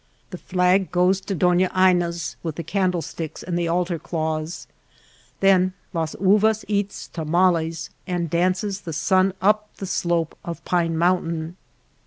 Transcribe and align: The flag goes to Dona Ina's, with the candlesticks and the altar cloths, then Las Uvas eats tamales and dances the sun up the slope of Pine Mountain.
The 0.31 0.39
flag 0.39 0.91
goes 0.91 1.21
to 1.21 1.35
Dona 1.35 1.69
Ina's, 1.77 2.35
with 2.41 2.55
the 2.55 2.63
candlesticks 2.63 3.43
and 3.43 3.55
the 3.55 3.67
altar 3.67 3.99
cloths, 3.99 4.65
then 5.41 5.73
Las 5.93 6.15
Uvas 6.15 6.65
eats 6.67 7.07
tamales 7.07 7.91
and 8.07 8.27
dances 8.27 8.81
the 8.81 8.93
sun 8.93 9.31
up 9.43 9.69
the 9.77 9.85
slope 9.85 10.35
of 10.43 10.65
Pine 10.65 10.97
Mountain. 10.97 11.55